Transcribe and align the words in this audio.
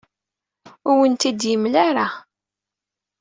Ur 0.89 0.93
awen-tent-id-yemla 0.95 1.81
ara. 1.87 2.07